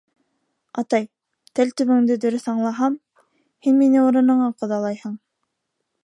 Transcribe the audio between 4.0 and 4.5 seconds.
урыныңа